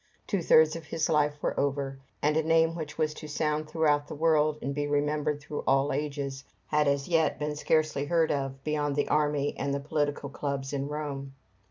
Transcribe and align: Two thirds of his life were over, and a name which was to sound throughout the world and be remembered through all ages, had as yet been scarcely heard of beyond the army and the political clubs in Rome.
Two 0.25 0.41
thirds 0.41 0.75
of 0.75 0.85
his 0.85 1.09
life 1.09 1.35
were 1.43 1.59
over, 1.59 1.99
and 2.23 2.35
a 2.35 2.41
name 2.41 2.73
which 2.73 2.97
was 2.97 3.13
to 3.13 3.27
sound 3.27 3.69
throughout 3.69 4.07
the 4.07 4.15
world 4.15 4.57
and 4.63 4.73
be 4.73 4.87
remembered 4.87 5.39
through 5.39 5.63
all 5.67 5.93
ages, 5.93 6.43
had 6.69 6.87
as 6.87 7.07
yet 7.07 7.37
been 7.37 7.55
scarcely 7.55 8.05
heard 8.05 8.31
of 8.31 8.63
beyond 8.63 8.95
the 8.95 9.09
army 9.09 9.55
and 9.59 9.75
the 9.75 9.79
political 9.79 10.29
clubs 10.31 10.73
in 10.73 10.87
Rome. 10.87 11.35